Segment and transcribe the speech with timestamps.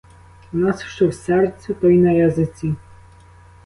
[0.53, 2.75] У нас що в серцю, то й на язиці.